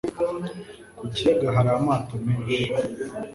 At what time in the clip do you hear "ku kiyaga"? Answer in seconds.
0.97-1.47